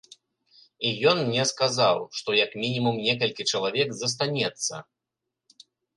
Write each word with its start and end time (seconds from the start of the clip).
І 0.87 0.93
ён 1.11 1.17
мне 1.27 1.43
сказаў, 1.51 1.95
што 2.19 2.29
як 2.39 2.51
мінімум 2.63 2.95
некалькі 3.09 3.45
чалавек 3.53 3.89
застанецца. 3.99 4.75